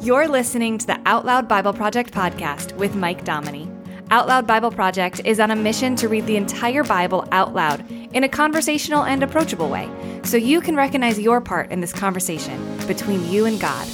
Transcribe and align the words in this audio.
You're 0.00 0.28
listening 0.28 0.78
to 0.78 0.86
the 0.86 1.00
Out 1.06 1.24
Loud 1.24 1.48
Bible 1.48 1.72
Project 1.72 2.14
podcast 2.14 2.72
with 2.76 2.94
Mike 2.94 3.24
Dominy. 3.24 3.68
Out 4.12 4.28
Loud 4.28 4.46
Bible 4.46 4.70
Project 4.70 5.20
is 5.24 5.40
on 5.40 5.50
a 5.50 5.56
mission 5.56 5.96
to 5.96 6.06
read 6.06 6.24
the 6.24 6.36
entire 6.36 6.84
Bible 6.84 7.26
out 7.32 7.52
loud 7.52 7.84
in 7.90 8.22
a 8.22 8.28
conversational 8.28 9.02
and 9.02 9.24
approachable 9.24 9.68
way 9.68 9.90
so 10.22 10.36
you 10.36 10.60
can 10.60 10.76
recognize 10.76 11.18
your 11.18 11.40
part 11.40 11.72
in 11.72 11.80
this 11.80 11.92
conversation 11.92 12.78
between 12.86 13.28
you 13.28 13.46
and 13.46 13.58
God. 13.58 13.88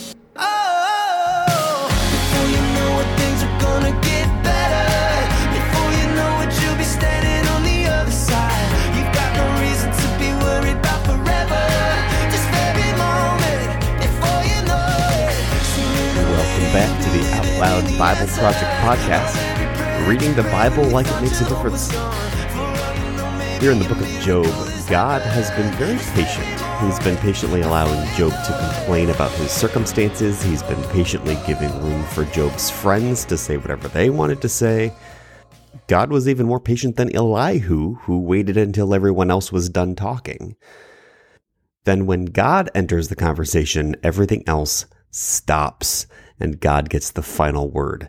Bible 17.98 18.27
Project 18.27 18.73
podcast, 18.83 20.09
reading 20.09 20.35
the 20.35 20.43
Bible 20.45 20.83
like 20.87 21.07
it 21.07 21.21
makes 21.23 21.41
a 21.41 21.48
difference. 21.48 21.93
Here 23.61 23.71
in 23.71 23.79
the 23.79 23.87
book 23.89 24.01
of 24.01 24.09
Job, 24.21 24.47
God 24.89 25.23
has 25.23 25.52
been 25.52 25.73
very 25.75 25.97
patient. 26.12 26.45
He's 26.83 26.99
been 26.99 27.16
patiently 27.19 27.61
allowing 27.61 28.05
Job 28.16 28.33
to 28.33 28.75
complain 28.75 29.11
about 29.11 29.30
his 29.33 29.52
circumstances. 29.52 30.43
He's 30.43 30.62
been 30.65 30.83
patiently 30.91 31.38
giving 31.47 31.71
room 31.83 32.02
for 32.07 32.25
Job's 32.25 32.69
friends 32.69 33.25
to 33.27 33.38
say 33.38 33.59
whatever 33.59 33.87
they 33.87 34.11
wanted 34.11 34.43
to 34.43 34.49
say. 34.49 34.93
God 35.87 36.11
was 36.11 36.29
even 36.29 36.47
more 36.47 36.61
patient 36.61 36.97
than 36.97 37.15
Elihu, 37.15 37.95
who 37.95 38.19
waited 38.19 38.57
until 38.57 38.93
everyone 38.93 39.30
else 39.30 39.52
was 39.52 39.69
done 39.69 39.95
talking. 39.95 40.57
Then, 41.85 42.07
when 42.07 42.24
God 42.24 42.71
enters 42.74 43.07
the 43.07 43.16
conversation, 43.16 43.95
everything 44.02 44.43
else 44.49 44.87
stops 45.13 46.09
and 46.38 46.61
God 46.61 46.91
gets 46.91 47.11
the 47.11 47.23
final 47.23 47.70
word. 47.70 48.09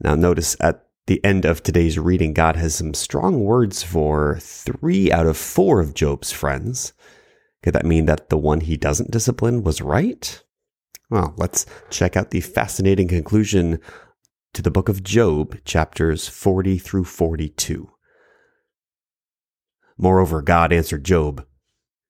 Now, 0.00 0.14
notice 0.14 0.56
at 0.60 0.86
the 1.06 1.22
end 1.24 1.44
of 1.44 1.62
today's 1.62 1.98
reading, 1.98 2.32
God 2.32 2.56
has 2.56 2.74
some 2.74 2.94
strong 2.94 3.40
words 3.40 3.82
for 3.82 4.38
three 4.40 5.10
out 5.10 5.26
of 5.26 5.36
four 5.36 5.80
of 5.80 5.94
Job's 5.94 6.32
friends. 6.32 6.92
Could 7.62 7.74
that 7.74 7.84
mean 7.84 8.06
that 8.06 8.30
the 8.30 8.38
one 8.38 8.60
he 8.60 8.76
doesn't 8.76 9.10
discipline 9.10 9.62
was 9.62 9.82
right? 9.82 10.42
Well, 11.10 11.34
let's 11.36 11.66
check 11.90 12.16
out 12.16 12.30
the 12.30 12.40
fascinating 12.40 13.08
conclusion 13.08 13.80
to 14.54 14.62
the 14.62 14.70
book 14.70 14.88
of 14.88 15.02
Job, 15.02 15.58
chapters 15.64 16.28
40 16.28 16.78
through 16.78 17.04
42. 17.04 17.90
Moreover, 19.98 20.40
God 20.40 20.72
answered 20.72 21.04
Job, 21.04 21.44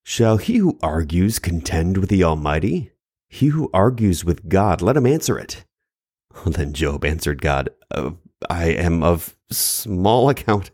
Shall 0.05 0.37
he 0.37 0.59
who 0.59 0.79
argues 0.83 1.39
contend 1.39 1.97
with 1.97 2.09
the 2.09 2.23
Almighty? 2.23 2.93
He 3.33 3.47
who 3.47 3.71
argues 3.73 4.25
with 4.25 4.49
God, 4.49 4.83
let 4.83 4.97
him 4.97 5.07
answer 5.07 5.39
it. 5.39 5.65
Then 6.45 6.73
Job 6.73 7.05
answered 7.05 7.41
God, 7.41 7.71
uh, 7.95 8.11
I 8.51 8.65
am 8.67 9.03
of 9.03 9.37
small 9.51 10.29
account. 10.29 10.71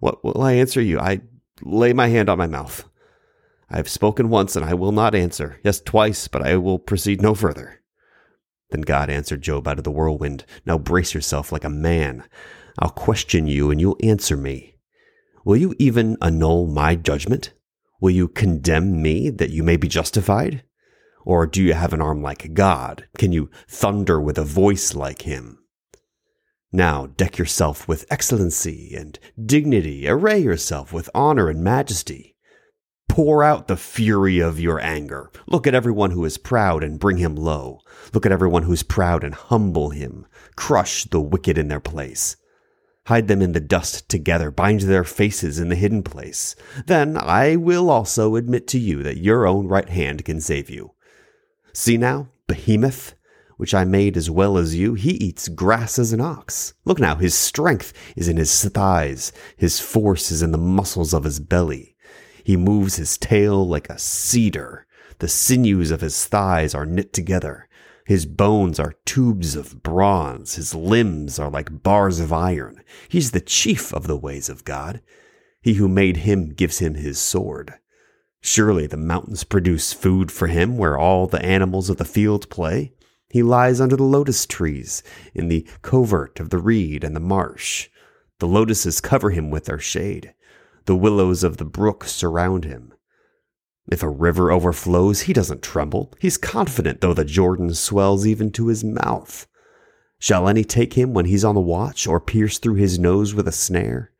What 0.00 0.22
will 0.24 0.42
I 0.42 0.54
answer 0.54 0.82
you? 0.82 0.98
I 0.98 1.20
lay 1.62 1.92
my 1.92 2.08
hand 2.08 2.28
on 2.28 2.36
my 2.36 2.48
mouth. 2.48 2.84
I 3.70 3.76
have 3.76 3.88
spoken 3.88 4.28
once 4.28 4.56
and 4.56 4.64
I 4.64 4.74
will 4.74 4.90
not 4.90 5.14
answer. 5.14 5.60
Yes, 5.62 5.80
twice, 5.80 6.26
but 6.26 6.42
I 6.42 6.56
will 6.56 6.80
proceed 6.80 7.22
no 7.22 7.34
further. 7.34 7.80
Then 8.70 8.80
God 8.80 9.08
answered 9.08 9.42
Job 9.42 9.68
out 9.68 9.78
of 9.78 9.84
the 9.84 9.90
whirlwind. 9.90 10.44
Now 10.66 10.78
brace 10.78 11.14
yourself 11.14 11.52
like 11.52 11.64
a 11.64 11.70
man. 11.70 12.24
I'll 12.80 12.90
question 12.90 13.46
you 13.46 13.70
and 13.70 13.80
you'll 13.80 13.98
answer 14.02 14.36
me. 14.36 14.74
Will 15.44 15.56
you 15.56 15.76
even 15.78 16.16
annul 16.20 16.66
my 16.66 16.96
judgment? 16.96 17.52
Will 18.00 18.10
you 18.10 18.26
condemn 18.26 19.00
me 19.00 19.30
that 19.30 19.50
you 19.50 19.62
may 19.62 19.76
be 19.76 19.86
justified? 19.86 20.64
Or 21.24 21.46
do 21.46 21.62
you 21.62 21.74
have 21.74 21.92
an 21.92 22.00
arm 22.00 22.22
like 22.22 22.54
God? 22.54 23.06
Can 23.18 23.32
you 23.32 23.50
thunder 23.68 24.20
with 24.20 24.38
a 24.38 24.44
voice 24.44 24.94
like 24.94 25.22
him? 25.22 25.58
Now 26.72 27.06
deck 27.06 27.36
yourself 27.36 27.88
with 27.88 28.06
excellency 28.10 28.94
and 28.96 29.18
dignity, 29.44 30.08
array 30.08 30.38
yourself 30.38 30.92
with 30.92 31.10
honor 31.14 31.48
and 31.48 31.64
majesty. 31.64 32.36
Pour 33.08 33.42
out 33.42 33.66
the 33.66 33.76
fury 33.76 34.38
of 34.38 34.60
your 34.60 34.80
anger. 34.80 35.32
Look 35.48 35.66
at 35.66 35.74
everyone 35.74 36.12
who 36.12 36.24
is 36.24 36.38
proud 36.38 36.84
and 36.84 37.00
bring 37.00 37.16
him 37.16 37.34
low. 37.34 37.80
Look 38.14 38.24
at 38.24 38.30
everyone 38.30 38.62
who's 38.62 38.84
proud 38.84 39.24
and 39.24 39.34
humble 39.34 39.90
him. 39.90 40.26
Crush 40.54 41.04
the 41.04 41.20
wicked 41.20 41.58
in 41.58 41.66
their 41.66 41.80
place. 41.80 42.36
Hide 43.06 43.26
them 43.26 43.42
in 43.42 43.50
the 43.50 43.60
dust 43.60 44.08
together, 44.08 44.52
bind 44.52 44.82
their 44.82 45.02
faces 45.02 45.58
in 45.58 45.70
the 45.70 45.74
hidden 45.74 46.04
place. 46.04 46.54
Then 46.86 47.16
I 47.16 47.56
will 47.56 47.90
also 47.90 48.36
admit 48.36 48.68
to 48.68 48.78
you 48.78 49.02
that 49.02 49.16
your 49.16 49.44
own 49.44 49.66
right 49.66 49.88
hand 49.88 50.24
can 50.24 50.40
save 50.40 50.70
you. 50.70 50.92
See 51.72 51.96
now, 51.96 52.28
Behemoth, 52.46 53.14
which 53.56 53.74
I 53.74 53.84
made 53.84 54.16
as 54.16 54.30
well 54.30 54.56
as 54.56 54.74
you, 54.74 54.94
he 54.94 55.10
eats 55.12 55.48
grass 55.48 55.98
as 55.98 56.12
an 56.12 56.20
ox. 56.20 56.72
Look 56.84 56.98
now, 56.98 57.16
his 57.16 57.34
strength 57.34 57.92
is 58.16 58.26
in 58.28 58.38
his 58.38 58.64
thighs, 58.64 59.32
his 59.56 59.80
force 59.80 60.30
is 60.30 60.42
in 60.42 60.52
the 60.52 60.58
muscles 60.58 61.12
of 61.12 61.24
his 61.24 61.40
belly. 61.40 61.96
He 62.42 62.56
moves 62.56 62.96
his 62.96 63.18
tail 63.18 63.68
like 63.68 63.88
a 63.90 63.98
cedar. 63.98 64.86
The 65.18 65.28
sinews 65.28 65.90
of 65.90 66.00
his 66.00 66.24
thighs 66.26 66.74
are 66.74 66.86
knit 66.86 67.12
together. 67.12 67.68
His 68.06 68.26
bones 68.26 68.80
are 68.80 68.94
tubes 69.04 69.54
of 69.54 69.82
bronze. 69.82 70.54
His 70.54 70.74
limbs 70.74 71.38
are 71.38 71.50
like 71.50 71.82
bars 71.82 72.18
of 72.18 72.32
iron. 72.32 72.82
He's 73.08 73.30
the 73.30 73.40
chief 73.40 73.92
of 73.92 74.06
the 74.06 74.16
ways 74.16 74.48
of 74.48 74.64
God. 74.64 75.02
He 75.62 75.74
who 75.74 75.88
made 75.88 76.16
him 76.16 76.48
gives 76.48 76.78
him 76.78 76.94
his 76.94 77.20
sword. 77.20 77.74
Surely 78.40 78.86
the 78.86 78.96
mountains 78.96 79.44
produce 79.44 79.92
food 79.92 80.32
for 80.32 80.46
him 80.46 80.78
where 80.78 80.96
all 80.96 81.26
the 81.26 81.44
animals 81.44 81.90
of 81.90 81.98
the 81.98 82.04
field 82.04 82.48
play. 82.50 82.92
He 83.28 83.42
lies 83.42 83.80
under 83.80 83.96
the 83.96 84.02
lotus 84.02 84.46
trees, 84.46 85.02
in 85.34 85.48
the 85.48 85.66
covert 85.82 86.40
of 86.40 86.50
the 86.50 86.58
reed 86.58 87.04
and 87.04 87.14
the 87.14 87.20
marsh. 87.20 87.88
The 88.38 88.48
lotuses 88.48 89.00
cover 89.00 89.30
him 89.30 89.50
with 89.50 89.66
their 89.66 89.78
shade. 89.78 90.34
The 90.86 90.96
willows 90.96 91.44
of 91.44 91.58
the 91.58 91.64
brook 91.64 92.04
surround 92.04 92.64
him. 92.64 92.92
If 93.90 94.02
a 94.02 94.08
river 94.08 94.50
overflows, 94.50 95.22
he 95.22 95.32
doesn't 95.32 95.62
tremble. 95.62 96.12
He's 96.18 96.38
confident, 96.38 97.00
though 97.00 97.14
the 97.14 97.24
Jordan 97.24 97.74
swells 97.74 98.26
even 98.26 98.50
to 98.52 98.68
his 98.68 98.82
mouth. 98.82 99.46
Shall 100.18 100.48
any 100.48 100.64
take 100.64 100.94
him 100.94 101.12
when 101.12 101.26
he's 101.26 101.44
on 101.44 101.54
the 101.54 101.60
watch, 101.60 102.06
or 102.06 102.20
pierce 102.20 102.58
through 102.58 102.74
his 102.74 102.98
nose 102.98 103.34
with 103.34 103.46
a 103.46 103.52
snare? 103.52 104.12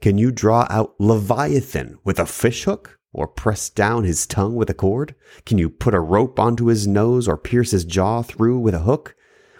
Can 0.00 0.18
you 0.18 0.30
draw 0.30 0.66
out 0.70 0.94
Leviathan 0.98 1.98
with 2.04 2.18
a 2.18 2.26
fishhook? 2.26 2.98
Or 3.12 3.28
press 3.28 3.68
down 3.68 4.04
his 4.04 4.26
tongue 4.26 4.54
with 4.54 4.70
a 4.70 4.74
cord? 4.74 5.14
Can 5.44 5.58
you 5.58 5.68
put 5.68 5.94
a 5.94 6.00
rope 6.00 6.38
onto 6.38 6.66
his 6.66 6.86
nose 6.86 7.28
or 7.28 7.36
pierce 7.36 7.72
his 7.72 7.84
jaw 7.84 8.22
through 8.22 8.58
with 8.58 8.74
a 8.74 8.80
hook? 8.80 9.14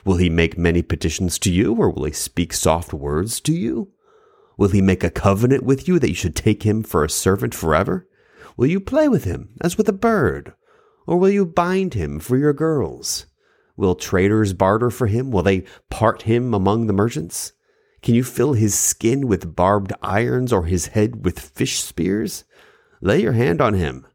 Will 0.04 0.16
he 0.16 0.30
make 0.30 0.58
many 0.58 0.82
petitions 0.82 1.38
to 1.40 1.52
you, 1.52 1.74
or 1.74 1.90
will 1.90 2.04
he 2.04 2.12
speak 2.12 2.52
soft 2.52 2.92
words 2.92 3.40
to 3.42 3.52
you? 3.52 3.92
Will 4.56 4.68
he 4.68 4.80
make 4.80 5.04
a 5.04 5.10
covenant 5.10 5.62
with 5.62 5.86
you 5.86 5.98
that 5.98 6.08
you 6.08 6.14
should 6.14 6.36
take 6.36 6.64
him 6.64 6.82
for 6.82 7.04
a 7.04 7.10
servant 7.10 7.54
forever? 7.54 8.08
Will 8.56 8.66
you 8.66 8.80
play 8.80 9.08
with 9.08 9.24
him 9.24 9.56
as 9.60 9.76
with 9.76 9.88
a 9.88 9.92
bird? 9.92 10.54
Or 11.06 11.18
will 11.18 11.30
you 11.30 11.46
bind 11.46 11.94
him 11.94 12.20
for 12.20 12.36
your 12.36 12.52
girls? 12.52 13.26
Will 13.76 13.94
traders 13.94 14.52
barter 14.52 14.90
for 14.90 15.06
him? 15.06 15.30
Will 15.30 15.42
they 15.42 15.64
part 15.90 16.22
him 16.22 16.52
among 16.54 16.86
the 16.86 16.92
merchants? 16.92 17.52
Can 18.02 18.14
you 18.14 18.24
fill 18.24 18.52
his 18.52 18.76
skin 18.76 19.26
with 19.26 19.56
barbed 19.56 19.92
irons 20.02 20.52
or 20.52 20.64
his 20.64 20.88
head 20.88 21.24
with 21.24 21.38
fish 21.38 21.80
spears? 21.80 22.44
Lay 23.04 23.20
your 23.20 23.32
hand 23.32 23.60
on 23.60 23.74
him. 23.74 24.06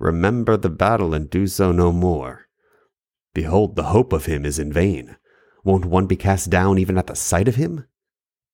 Remember 0.00 0.56
the 0.56 0.68
battle 0.68 1.14
and 1.14 1.30
do 1.30 1.46
so 1.46 1.70
no 1.70 1.92
more. 1.92 2.48
Behold, 3.34 3.76
the 3.76 3.84
hope 3.84 4.12
of 4.12 4.26
him 4.26 4.44
is 4.44 4.58
in 4.58 4.72
vain. 4.72 5.16
Won't 5.62 5.84
one 5.84 6.06
be 6.06 6.16
cast 6.16 6.50
down 6.50 6.76
even 6.76 6.98
at 6.98 7.06
the 7.06 7.14
sight 7.14 7.46
of 7.46 7.54
him? 7.54 7.86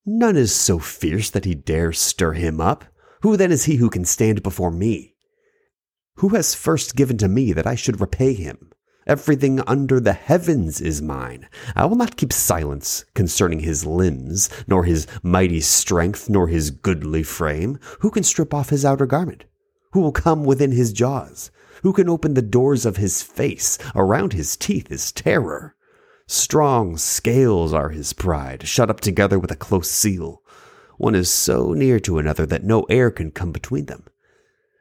None 0.04 0.36
is 0.36 0.54
so 0.54 0.78
fierce 0.78 1.30
that 1.30 1.46
he 1.46 1.54
dares 1.54 1.98
stir 1.98 2.34
him 2.34 2.60
up. 2.60 2.84
Who 3.22 3.34
then 3.38 3.50
is 3.50 3.64
he 3.64 3.76
who 3.76 3.88
can 3.88 4.04
stand 4.04 4.42
before 4.42 4.70
me? 4.70 5.14
Who 6.16 6.30
has 6.30 6.54
first 6.54 6.94
given 6.94 7.16
to 7.16 7.28
me 7.28 7.54
that 7.54 7.66
I 7.66 7.74
should 7.74 7.98
repay 7.98 8.34
him? 8.34 8.72
Everything 9.06 9.60
under 9.60 10.00
the 10.00 10.12
heavens 10.12 10.82
is 10.82 11.00
mine. 11.00 11.48
I 11.74 11.86
will 11.86 11.96
not 11.96 12.16
keep 12.16 12.32
silence 12.32 13.06
concerning 13.14 13.60
his 13.60 13.86
limbs, 13.86 14.50
nor 14.66 14.84
his 14.84 15.06
mighty 15.22 15.60
strength, 15.60 16.28
nor 16.28 16.48
his 16.48 16.70
goodly 16.70 17.22
frame. 17.22 17.78
Who 18.00 18.10
can 18.10 18.22
strip 18.22 18.52
off 18.52 18.68
his 18.68 18.84
outer 18.84 19.06
garment? 19.06 19.46
Who 19.92 20.00
will 20.00 20.12
come 20.12 20.44
within 20.44 20.72
his 20.72 20.92
jaws? 20.92 21.50
Who 21.82 21.92
can 21.92 22.08
open 22.08 22.34
the 22.34 22.42
doors 22.42 22.86
of 22.86 22.96
his 22.96 23.22
face? 23.22 23.78
Around 23.94 24.32
his 24.32 24.56
teeth 24.56 24.90
is 24.90 25.12
terror. 25.12 25.74
Strong 26.26 26.96
scales 26.96 27.72
are 27.72 27.90
his 27.90 28.12
pride, 28.12 28.66
shut 28.66 28.88
up 28.88 29.00
together 29.00 29.38
with 29.38 29.50
a 29.50 29.56
close 29.56 29.90
seal. 29.90 30.42
One 30.96 31.14
is 31.14 31.28
so 31.28 31.72
near 31.72 32.00
to 32.00 32.18
another 32.18 32.46
that 32.46 32.64
no 32.64 32.84
air 32.84 33.10
can 33.10 33.32
come 33.32 33.52
between 33.52 33.86
them. 33.86 34.04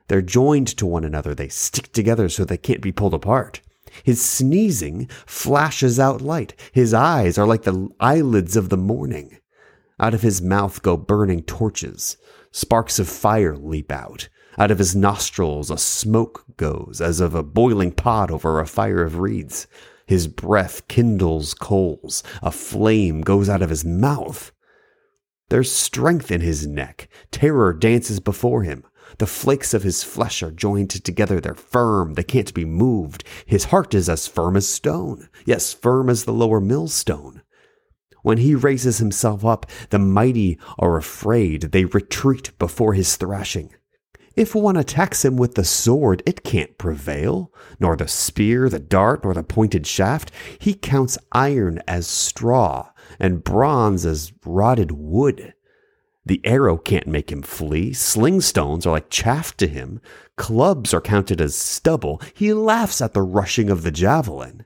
They're 0.07 0.21
joined 0.21 0.67
to 0.77 0.85
one 0.85 1.03
another, 1.03 1.33
they 1.33 1.49
stick 1.49 1.91
together 1.91 2.29
so 2.29 2.45
they 2.45 2.57
can't 2.57 2.81
be 2.81 2.91
pulled 2.91 3.13
apart. 3.13 3.61
His 4.03 4.21
sneezing 4.21 5.09
flashes 5.25 5.99
out 5.99 6.21
light. 6.21 6.53
His 6.71 6.93
eyes 6.93 7.37
are 7.37 7.47
like 7.47 7.63
the 7.63 7.89
eyelids 7.99 8.55
of 8.55 8.69
the 8.69 8.77
morning. 8.77 9.39
Out 9.99 10.13
of 10.13 10.21
his 10.21 10.41
mouth 10.41 10.81
go 10.81 10.95
burning 10.95 11.43
torches. 11.43 12.17
Sparks 12.51 12.99
of 12.99 13.09
fire 13.09 13.57
leap 13.57 13.91
out. 13.91 14.29
Out 14.57 14.71
of 14.71 14.79
his 14.79 14.95
nostrils 14.95 15.71
a 15.71 15.77
smoke 15.77 16.45
goes, 16.57 16.99
as 16.99 17.19
of 17.19 17.33
a 17.33 17.43
boiling 17.43 17.91
pot 17.91 18.29
over 18.29 18.59
a 18.59 18.67
fire 18.67 19.03
of 19.03 19.19
reeds. 19.19 19.67
His 20.05 20.27
breath 20.27 20.87
kindles 20.87 21.53
coals. 21.53 22.21
A 22.43 22.51
flame 22.51 23.21
goes 23.21 23.47
out 23.47 23.61
of 23.61 23.69
his 23.69 23.85
mouth. 23.85 24.51
There's 25.49 25.71
strength 25.71 26.31
in 26.31 26.41
his 26.41 26.67
neck. 26.67 27.07
Terror 27.31 27.73
dances 27.73 28.19
before 28.19 28.63
him. 28.63 28.83
The 29.17 29.27
flakes 29.27 29.73
of 29.73 29.83
his 29.83 30.03
flesh 30.03 30.41
are 30.43 30.51
joined 30.51 30.89
together. 30.89 31.39
They're 31.39 31.55
firm. 31.55 32.13
They 32.13 32.23
can't 32.23 32.53
be 32.53 32.65
moved. 32.65 33.23
His 33.45 33.65
heart 33.65 33.93
is 33.93 34.09
as 34.09 34.27
firm 34.27 34.57
as 34.57 34.67
stone. 34.67 35.29
Yes, 35.45 35.73
firm 35.73 36.09
as 36.09 36.25
the 36.25 36.33
lower 36.33 36.59
millstone. 36.59 37.41
When 38.21 38.37
he 38.37 38.53
raises 38.53 38.99
himself 38.99 39.43
up, 39.43 39.65
the 39.89 39.99
mighty 39.99 40.59
are 40.77 40.97
afraid. 40.97 41.71
They 41.71 41.85
retreat 41.85 42.57
before 42.59 42.93
his 42.93 43.15
thrashing. 43.15 43.73
If 44.35 44.55
one 44.55 44.77
attacks 44.77 45.25
him 45.25 45.35
with 45.35 45.55
the 45.55 45.65
sword, 45.65 46.23
it 46.25 46.43
can't 46.43 46.77
prevail, 46.77 47.51
nor 47.79 47.97
the 47.97 48.07
spear, 48.07 48.69
the 48.69 48.79
dart, 48.79 49.23
nor 49.23 49.33
the 49.33 49.43
pointed 49.43 49.85
shaft. 49.85 50.31
He 50.57 50.73
counts 50.73 51.17
iron 51.33 51.81
as 51.87 52.07
straw, 52.07 52.91
and 53.19 53.43
bronze 53.43 54.05
as 54.05 54.31
rotted 54.45 54.91
wood. 54.91 55.53
The 56.25 56.39
arrow 56.45 56.77
can't 56.77 57.07
make 57.07 57.31
him 57.31 57.41
flee. 57.41 57.93
Sling 57.93 58.41
stones 58.41 58.85
are 58.85 58.91
like 58.91 59.09
chaff 59.09 59.57
to 59.57 59.67
him. 59.67 59.99
Clubs 60.37 60.93
are 60.93 61.01
counted 61.01 61.41
as 61.41 61.55
stubble. 61.55 62.21
He 62.33 62.53
laughs 62.53 63.01
at 63.01 63.13
the 63.13 63.23
rushing 63.23 63.69
of 63.69 63.83
the 63.83 63.91
javelin. 63.91 64.65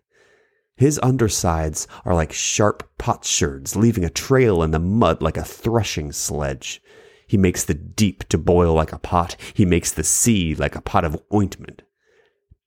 His 0.76 1.00
undersides 1.02 1.88
are 2.04 2.14
like 2.14 2.34
sharp 2.34 2.84
potsherds, 2.98 3.76
leaving 3.76 4.04
a 4.04 4.10
trail 4.10 4.62
in 4.62 4.72
the 4.72 4.80
mud 4.80 5.22
like 5.22 5.38
a 5.38 5.46
threshing 5.46 6.12
sledge. 6.12 6.82
He 7.28 7.38
makes 7.38 7.64
the 7.64 7.74
deep 7.74 8.28
to 8.30 8.38
boil 8.38 8.74
like 8.74 8.94
a 8.94 9.00
pot. 9.00 9.36
He 9.54 9.66
makes 9.66 9.92
the 9.92 10.04
sea 10.04 10.56
like 10.56 10.76
a 10.76 10.82
pot 10.82 11.04
of 11.04 11.22
ointment. 11.34 11.82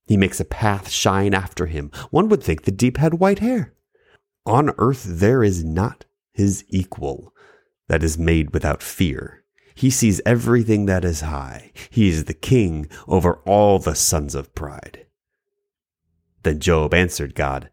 He 0.07 0.17
makes 0.17 0.41
a 0.41 0.45
path 0.45 0.91
shine 0.91 1.35
after 1.35 1.67
him. 1.67 1.91
One 2.11 2.29
would 2.29 2.43
think 2.43 2.63
the 2.63 2.71
deep 2.71 2.97
had 2.97 3.15
white 3.15 3.39
hair. 3.41 3.75
On 4.47 4.73
earth 4.79 5.05
there 5.07 5.45
is 5.45 5.63
not 5.63 6.07
his 6.33 6.65
equal 6.69 7.35
that 7.89 8.03
is 8.03 8.19
made 8.19 8.55
without 8.55 8.83
fear. 8.83 9.45
He 9.75 9.91
sees 9.91 10.21
everything 10.27 10.87
that 10.87 11.05
is 11.05 11.21
high. 11.21 11.73
He 11.91 12.09
is 12.09 12.25
the 12.25 12.35
king 12.35 12.89
over 13.07 13.35
all 13.47 13.79
the 13.79 13.95
sons 13.95 14.35
of 14.35 14.55
pride. 14.55 15.07
Then 16.43 16.59
Job 16.59 16.95
answered 16.95 17.35
God, 17.35 17.71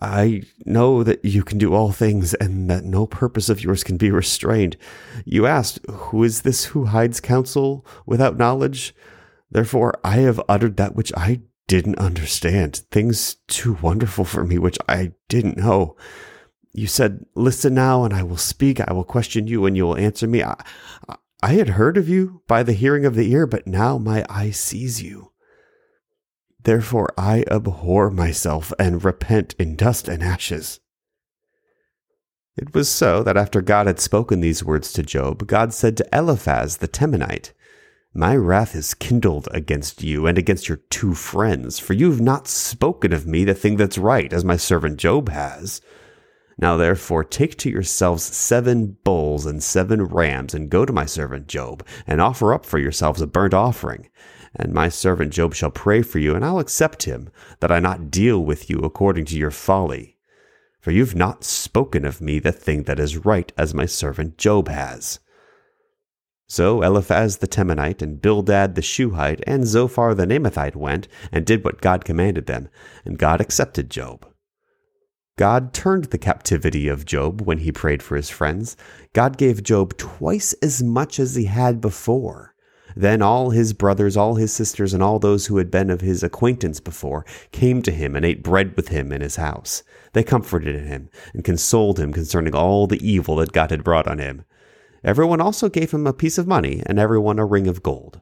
I 0.00 0.42
know 0.64 1.02
that 1.02 1.24
you 1.24 1.42
can 1.42 1.58
do 1.58 1.74
all 1.74 1.92
things 1.92 2.34
and 2.34 2.70
that 2.70 2.84
no 2.84 3.06
purpose 3.06 3.48
of 3.48 3.62
yours 3.62 3.84
can 3.84 3.96
be 3.96 4.10
restrained. 4.10 4.76
You 5.24 5.46
asked, 5.46 5.80
Who 5.88 6.24
is 6.24 6.42
this 6.42 6.66
who 6.66 6.86
hides 6.86 7.20
counsel 7.20 7.86
without 8.06 8.36
knowledge? 8.36 8.94
Therefore, 9.50 9.98
I 10.04 10.16
have 10.18 10.40
uttered 10.48 10.76
that 10.76 10.94
which 10.94 11.12
I 11.16 11.40
didn't 11.66 11.98
understand, 11.98 12.82
things 12.90 13.36
too 13.46 13.78
wonderful 13.80 14.24
for 14.24 14.44
me 14.44 14.58
which 14.58 14.78
I 14.88 15.12
didn't 15.28 15.56
know. 15.56 15.96
You 16.72 16.86
said, 16.86 17.24
Listen 17.34 17.74
now, 17.74 18.04
and 18.04 18.14
I 18.14 18.22
will 18.22 18.36
speak. 18.36 18.80
I 18.80 18.92
will 18.92 19.04
question 19.04 19.46
you, 19.46 19.66
and 19.66 19.76
you 19.76 19.84
will 19.84 19.96
answer 19.96 20.26
me. 20.26 20.42
I, 20.42 20.56
I 21.42 21.52
had 21.52 21.70
heard 21.70 21.96
of 21.96 22.08
you 22.08 22.42
by 22.46 22.62
the 22.62 22.72
hearing 22.72 23.04
of 23.04 23.14
the 23.14 23.30
ear, 23.32 23.46
but 23.46 23.66
now 23.66 23.98
my 23.98 24.24
eye 24.28 24.50
sees 24.50 25.02
you. 25.02 25.29
Therefore 26.64 27.12
I 27.16 27.44
abhor 27.50 28.10
myself 28.10 28.72
and 28.78 29.04
repent 29.04 29.54
in 29.58 29.76
dust 29.76 30.08
and 30.08 30.22
ashes. 30.22 30.80
It 32.56 32.74
was 32.74 32.90
so 32.90 33.22
that 33.22 33.38
after 33.38 33.62
God 33.62 33.86
had 33.86 34.00
spoken 34.00 34.40
these 34.40 34.62
words 34.62 34.92
to 34.92 35.02
Job, 35.02 35.46
God 35.46 35.72
said 35.72 35.96
to 35.96 36.08
Eliphaz 36.12 36.78
the 36.78 36.88
Temanite, 36.88 37.52
My 38.12 38.36
wrath 38.36 38.74
is 38.74 38.92
kindled 38.92 39.48
against 39.52 40.02
you 40.02 40.26
and 40.26 40.36
against 40.36 40.68
your 40.68 40.80
two 40.90 41.14
friends, 41.14 41.78
for 41.78 41.94
you 41.94 42.10
have 42.10 42.20
not 42.20 42.48
spoken 42.48 43.14
of 43.14 43.26
me 43.26 43.44
the 43.44 43.54
thing 43.54 43.76
that's 43.76 43.96
right, 43.96 44.30
as 44.30 44.44
my 44.44 44.56
servant 44.56 44.98
Job 44.98 45.30
has. 45.30 45.80
Now 46.58 46.76
therefore 46.76 47.24
take 47.24 47.56
to 47.58 47.70
yourselves 47.70 48.22
seven 48.22 48.98
bulls 49.04 49.46
and 49.46 49.62
seven 49.62 50.04
rams, 50.04 50.52
and 50.52 50.68
go 50.68 50.84
to 50.84 50.92
my 50.92 51.06
servant 51.06 51.46
Job, 51.46 51.86
and 52.06 52.20
offer 52.20 52.52
up 52.52 52.66
for 52.66 52.78
yourselves 52.78 53.22
a 53.22 53.26
burnt 53.26 53.54
offering. 53.54 54.10
And 54.54 54.72
my 54.72 54.88
servant 54.88 55.32
Job 55.32 55.54
shall 55.54 55.70
pray 55.70 56.02
for 56.02 56.18
you, 56.18 56.34
and 56.34 56.44
I'll 56.44 56.58
accept 56.58 57.04
him, 57.04 57.30
that 57.60 57.70
I 57.70 57.78
not 57.78 58.10
deal 58.10 58.44
with 58.44 58.68
you 58.68 58.78
according 58.80 59.26
to 59.26 59.36
your 59.38 59.50
folly. 59.50 60.16
For 60.80 60.90
you've 60.90 61.14
not 61.14 61.44
spoken 61.44 62.04
of 62.04 62.20
me 62.20 62.38
the 62.38 62.52
thing 62.52 62.84
that 62.84 62.98
is 62.98 63.24
right, 63.24 63.52
as 63.56 63.74
my 63.74 63.86
servant 63.86 64.38
Job 64.38 64.68
has. 64.68 65.20
So 66.48 66.82
Eliphaz 66.82 67.36
the 67.36 67.46
Temanite, 67.46 68.02
and 68.02 68.20
Bildad 68.20 68.74
the 68.74 68.82
Shuhite, 68.82 69.44
and 69.46 69.66
Zophar 69.66 70.14
the 70.14 70.26
Naamathite 70.26 70.74
went, 70.74 71.06
and 71.30 71.46
did 71.46 71.64
what 71.64 71.80
God 71.80 72.04
commanded 72.04 72.46
them, 72.46 72.68
and 73.04 73.18
God 73.18 73.40
accepted 73.40 73.88
Job. 73.88 74.26
God 75.38 75.72
turned 75.72 76.06
the 76.06 76.18
captivity 76.18 76.88
of 76.88 77.06
Job 77.06 77.40
when 77.42 77.58
he 77.58 77.70
prayed 77.70 78.02
for 78.02 78.16
his 78.16 78.30
friends. 78.30 78.76
God 79.12 79.38
gave 79.38 79.62
Job 79.62 79.96
twice 79.96 80.54
as 80.54 80.82
much 80.82 81.20
as 81.20 81.36
he 81.36 81.44
had 81.44 81.80
before. 81.80 82.54
Then 82.96 83.22
all 83.22 83.50
his 83.50 83.72
brothers, 83.72 84.16
all 84.16 84.34
his 84.34 84.52
sisters, 84.52 84.92
and 84.94 85.02
all 85.02 85.18
those 85.18 85.46
who 85.46 85.58
had 85.58 85.70
been 85.70 85.90
of 85.90 86.00
his 86.00 86.22
acquaintance 86.22 86.80
before 86.80 87.24
came 87.52 87.82
to 87.82 87.92
him 87.92 88.16
and 88.16 88.24
ate 88.24 88.42
bread 88.42 88.76
with 88.76 88.88
him 88.88 89.12
in 89.12 89.20
his 89.20 89.36
house. 89.36 89.82
They 90.12 90.22
comforted 90.22 90.84
him 90.84 91.08
and 91.32 91.44
consoled 91.44 91.98
him 91.98 92.12
concerning 92.12 92.54
all 92.54 92.86
the 92.86 93.06
evil 93.06 93.36
that 93.36 93.52
God 93.52 93.70
had 93.70 93.84
brought 93.84 94.08
on 94.08 94.18
him. 94.18 94.44
Everyone 95.02 95.40
also 95.40 95.68
gave 95.68 95.92
him 95.92 96.06
a 96.06 96.12
piece 96.12 96.36
of 96.36 96.46
money, 96.46 96.82
and 96.84 96.98
everyone 96.98 97.38
a 97.38 97.44
ring 97.44 97.66
of 97.66 97.82
gold. 97.82 98.20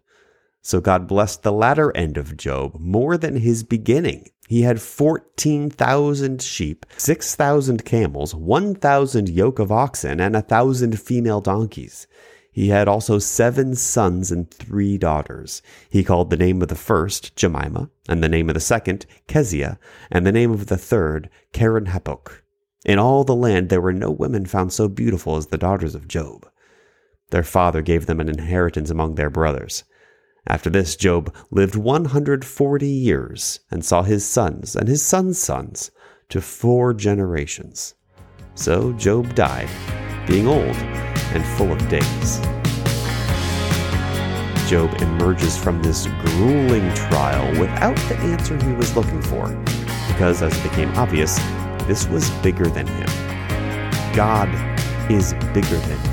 So 0.63 0.81
God 0.81 1.09
blessed 1.09 1.43
the 1.43 1.53
latter 1.53 1.97
end 1.97 2.17
of 2.17 2.37
Job 2.37 2.79
more 2.79 3.17
than 3.17 3.37
his 3.37 3.63
beginning. 3.63 4.29
He 4.49 4.63
had 4.63 4.81
14,000 4.81 6.41
sheep, 6.41 6.87
6,000 6.97 7.85
camels, 7.85 8.35
1,000 8.35 9.29
yoke 9.29 9.59
of 9.59 9.73
oxen, 9.73 10.21
and 10.21 10.35
a 10.37 10.43
thousand 10.43 10.99
female 11.01 11.41
donkeys. 11.41 12.07
He 12.51 12.69
had 12.69 12.89
also 12.89 13.19
seven 13.19 13.75
sons 13.75 14.33
and 14.33 14.51
three 14.51 14.99
daughters. 14.99 15.63
He 15.89 16.03
called 16.03 16.31
the 16.31 16.37
name 16.37 16.63
of 16.63 16.69
the 16.69 16.75
first 16.75 17.37
Jemima, 17.37 17.91
and 18.09 18.23
the 18.23 18.29
name 18.29 18.49
of 18.49 18.55
the 18.55 18.61
second 18.61 19.07
Keziah, 19.27 19.79
and 20.11 20.27
the 20.27 20.33
name 20.33 20.51
of 20.51 20.67
the 20.67 20.77
third 20.77 21.31
Keren-happuch. 21.53 22.43
In 22.85 22.99
all 22.99 23.25
the 23.25 23.35
land 23.35 23.69
there 23.69 23.81
were 23.81 23.93
no 23.93 24.11
women 24.11 24.47
found 24.47 24.73
so 24.73 24.89
beautiful 24.89 25.37
as 25.37 25.49
the 25.49 25.59
daughters 25.59 25.95
of 25.95 26.09
Job. 26.09 26.49
Their 27.31 27.43
father 27.43 27.83
gave 27.83 28.07
them 28.07 28.21
an 28.21 28.29
inheritance 28.29 28.91
among 28.91 29.15
their 29.15 29.31
brothers. 29.31 29.85
After 30.47 30.71
this, 30.71 30.97
Job 30.97 31.35
lived 31.51 31.77
140 31.77 32.89
years 32.89 33.61
and 33.71 33.85
saw 33.85 34.03
his 34.03 34.25
sons 34.25 34.75
and 34.75 34.89
his 34.89 35.05
sons' 35.05 35.39
sons 35.39 35.91
to 36.31 36.41
four 36.41 36.95
generations. 36.95 37.95
So 38.55 38.93
Job 38.95 39.35
died, 39.35 39.69
being 40.27 40.47
old 40.47 40.77
and 41.35 41.45
full 41.57 41.73
of 41.73 41.89
days. 41.89 42.41
Job 44.69 44.95
emerges 45.01 45.57
from 45.57 45.83
this 45.83 46.07
grueling 46.25 46.93
trial 46.95 47.49
without 47.59 47.97
the 48.09 48.17
answer 48.19 48.63
he 48.63 48.73
was 48.73 48.95
looking 48.95 49.23
for, 49.23 49.49
because 50.09 50.43
as 50.43 50.57
it 50.57 50.63
became 50.63 50.91
obvious, 50.97 51.39
this 51.87 52.07
was 52.09 52.29
bigger 52.43 52.67
than 52.67 52.87
him. 52.87 53.09
God 54.15 54.49
is 55.11 55.33
bigger 55.55 55.77
than. 55.77 56.08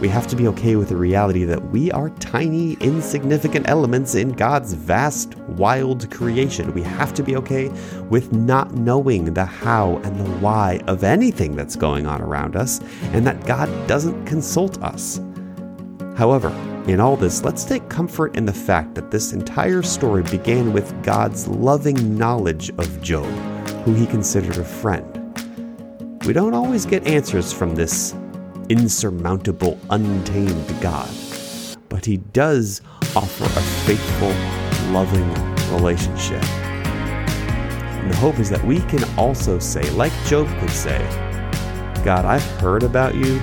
We 0.00 0.06
have 0.10 0.28
to 0.28 0.36
be 0.36 0.46
okay 0.48 0.76
with 0.76 0.90
the 0.90 0.96
reality 0.96 1.42
that 1.42 1.70
we 1.70 1.90
are 1.90 2.10
tiny, 2.10 2.74
insignificant 2.74 3.68
elements 3.68 4.14
in 4.14 4.30
God's 4.30 4.72
vast, 4.72 5.36
wild 5.38 6.08
creation. 6.08 6.72
We 6.72 6.82
have 6.82 7.12
to 7.14 7.24
be 7.24 7.34
okay 7.38 7.68
with 8.08 8.32
not 8.32 8.74
knowing 8.74 9.34
the 9.34 9.44
how 9.44 9.96
and 10.04 10.16
the 10.20 10.30
why 10.38 10.80
of 10.86 11.02
anything 11.02 11.56
that's 11.56 11.74
going 11.74 12.06
on 12.06 12.22
around 12.22 12.54
us, 12.54 12.80
and 13.12 13.26
that 13.26 13.44
God 13.44 13.68
doesn't 13.88 14.24
consult 14.24 14.80
us. 14.84 15.20
However, 16.16 16.50
in 16.86 17.00
all 17.00 17.16
this, 17.16 17.42
let's 17.42 17.64
take 17.64 17.88
comfort 17.88 18.36
in 18.36 18.44
the 18.46 18.52
fact 18.52 18.94
that 18.94 19.10
this 19.10 19.32
entire 19.32 19.82
story 19.82 20.22
began 20.22 20.72
with 20.72 21.02
God's 21.02 21.48
loving 21.48 22.16
knowledge 22.16 22.70
of 22.78 23.02
Job, 23.02 23.26
who 23.84 23.94
he 23.94 24.06
considered 24.06 24.58
a 24.58 24.64
friend. 24.64 25.16
We 26.24 26.32
don't 26.32 26.54
always 26.54 26.86
get 26.86 27.04
answers 27.04 27.52
from 27.52 27.74
this 27.74 28.14
insurmountable, 28.68 29.78
untamed 29.90 30.80
God. 30.80 31.08
But 31.88 32.04
he 32.04 32.18
does 32.18 32.82
offer 33.16 33.44
a 33.44 33.62
faithful, 33.86 34.34
loving 34.92 35.28
relationship. 35.74 36.44
And 36.48 38.10
the 38.10 38.16
hope 38.16 38.38
is 38.38 38.50
that 38.50 38.64
we 38.64 38.80
can 38.80 39.04
also 39.18 39.58
say, 39.58 39.88
like 39.90 40.12
Job 40.26 40.46
could 40.60 40.70
say, 40.70 40.98
God, 42.04 42.24
I've 42.24 42.44
heard 42.60 42.82
about 42.82 43.14
you, 43.14 43.38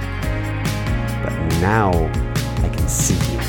but 1.24 1.34
now 1.60 1.92
I 2.64 2.70
can 2.70 2.88
see 2.88 3.16
you. 3.32 3.40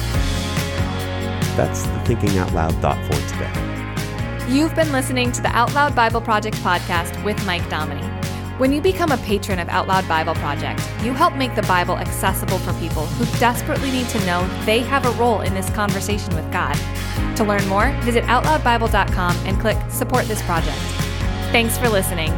That's 1.57 1.83
the 1.83 2.01
Thinking 2.05 2.39
Out 2.39 2.53
Loud 2.53 2.75
thought 2.83 3.03
for 3.07 3.15
today. 3.33 4.53
You've 4.53 4.75
been 4.75 4.93
listening 4.93 5.33
to 5.33 5.43
the 5.43 5.49
Out 5.49 5.75
Loud 5.75 5.95
Bible 5.95 6.21
Project 6.21 6.57
podcast 6.59 7.23
with 7.25 7.45
Mike 7.47 7.69
Dominy. 7.69 8.16
When 8.59 8.73
you 8.73 8.81
become 8.81 9.13
a 9.13 9.19
patron 9.19 9.59
of 9.59 9.69
Out 9.69 9.87
Loud 9.87 10.09
Bible 10.09 10.35
Project, 10.37 10.81
you 11.03 11.13
help 11.13 11.35
make 11.35 11.55
the 11.55 11.63
Bible 11.65 11.99
accessible 11.99 12.57
for 12.57 12.73
people 12.81 13.05
who 13.05 13.39
desperately 13.39 13.91
need 13.91 14.09
to 14.09 14.19
know 14.25 14.49
they 14.65 14.81
have 14.81 15.05
a 15.05 15.11
role 15.21 15.43
in 15.43 15.53
this 15.53 15.69
conversation 15.71 16.35
with 16.35 16.51
God. 16.51 16.75
To 17.37 17.45
learn 17.45 17.69
more, 17.69 17.93
visit 18.01 18.25
OutLoudBible.com 18.25 19.37
and 19.45 19.61
click 19.61 19.77
Support 19.91 20.25
This 20.25 20.41
Project. 20.45 20.79
Thanks 21.53 21.77
for 21.77 21.91
listening. 21.91 22.33